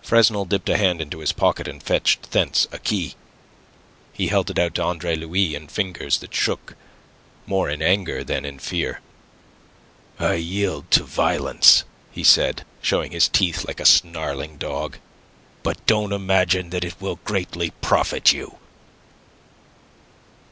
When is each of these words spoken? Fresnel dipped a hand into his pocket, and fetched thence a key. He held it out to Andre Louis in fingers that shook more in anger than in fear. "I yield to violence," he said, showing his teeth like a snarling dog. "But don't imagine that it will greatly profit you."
Fresnel 0.00 0.44
dipped 0.44 0.68
a 0.68 0.76
hand 0.76 1.00
into 1.02 1.18
his 1.18 1.32
pocket, 1.32 1.66
and 1.66 1.82
fetched 1.82 2.30
thence 2.30 2.68
a 2.70 2.78
key. 2.78 3.16
He 4.12 4.28
held 4.28 4.48
it 4.48 4.56
out 4.56 4.76
to 4.76 4.82
Andre 4.84 5.16
Louis 5.16 5.56
in 5.56 5.66
fingers 5.66 6.18
that 6.18 6.32
shook 6.32 6.76
more 7.46 7.68
in 7.68 7.82
anger 7.82 8.22
than 8.22 8.44
in 8.44 8.60
fear. 8.60 9.00
"I 10.20 10.34
yield 10.34 10.88
to 10.92 11.02
violence," 11.02 11.82
he 12.12 12.22
said, 12.22 12.64
showing 12.80 13.10
his 13.10 13.26
teeth 13.26 13.64
like 13.66 13.80
a 13.80 13.84
snarling 13.84 14.56
dog. 14.56 14.98
"But 15.64 15.84
don't 15.86 16.12
imagine 16.12 16.70
that 16.70 16.84
it 16.84 17.00
will 17.00 17.18
greatly 17.24 17.70
profit 17.80 18.30
you." 18.32 18.58